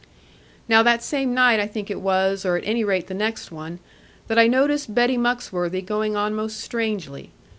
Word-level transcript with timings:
Now 0.67 0.81
that 0.81 1.03
same 1.03 1.35
night 1.35 1.59
I 1.59 1.67
think 1.67 1.91
it 1.91 2.01
was, 2.01 2.43
or 2.43 2.55
at 2.57 2.63
any 2.65 2.83
rate 2.83 3.05
the 3.05 3.13
next 3.13 3.51
one, 3.51 3.77
that 4.29 4.39
I 4.39 4.47
noticed 4.47 4.95
Betty 4.95 5.15
Muxworthy 5.15 5.83
going 5.85 6.15
on 6.15 6.33
most 6.33 6.59
strangely. 6.59 7.29